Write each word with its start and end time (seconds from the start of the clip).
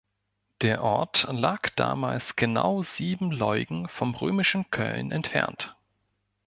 Der 0.61 0.83
Ort 0.83 1.27
lag 1.29 1.69
damals 1.75 2.35
genau 2.35 2.81
sieben 2.81 3.29
Leugen 3.31 3.87
vom 3.87 4.15
römischen 4.15 4.67
Köln 4.71 5.11
entfernt. 5.11 5.75